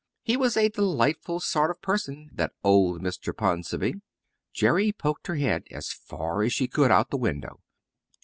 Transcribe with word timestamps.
He 0.23 0.35
was 0.35 0.57
a 0.57 0.67
delightful 0.69 1.39
sort 1.39 1.69
of 1.69 1.79
person, 1.79 2.31
that 2.33 2.53
old 2.63 3.03
Mr. 3.03 3.37
Ponsonby. 3.37 4.01
Jerry 4.51 4.91
poked 4.91 5.27
her 5.27 5.35
head 5.35 5.65
as 5.69 5.93
far 5.93 6.41
as 6.41 6.51
she 6.53 6.67
could 6.67 6.89
out 6.89 7.05
of 7.05 7.09
the 7.11 7.17
window. 7.17 7.59